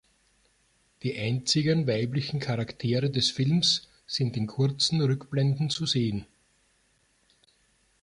Die 1.03 1.15
einzigen 1.15 1.85
weiblichen 1.85 2.39
Charaktere 2.39 3.11
des 3.11 3.29
Films 3.29 3.87
sind 4.07 4.35
in 4.35 4.47
kurzen 4.47 4.99
Rückblenden 4.99 5.69
zu 5.69 5.85
sehen. 5.85 6.25